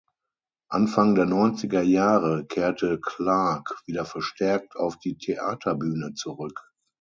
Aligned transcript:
Anfang 0.67 1.13
der 1.13 1.27
neunziger 1.27 1.83
Jahre 1.83 2.47
kehrte 2.47 2.99
Clarke 2.99 3.75
wieder 3.85 4.03
verstärkt 4.03 4.75
auf 4.75 4.97
die 4.97 5.15
Theaterbühne 5.15 6.15
zurück. 6.15 6.59